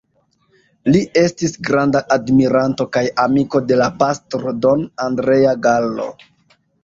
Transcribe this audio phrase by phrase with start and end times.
[0.93, 6.09] Li estis granda admiranto kaj amiko de la pastro Don Andrea Gallo.